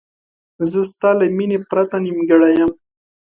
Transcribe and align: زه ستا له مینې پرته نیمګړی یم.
زه 0.71 0.79
ستا 0.91 1.09
له 1.19 1.25
مینې 1.37 1.57
پرته 1.69 1.95
نیمګړی 2.05 2.51
یم. 2.59 2.71